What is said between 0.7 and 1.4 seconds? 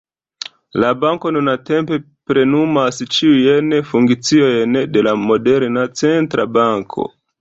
La banko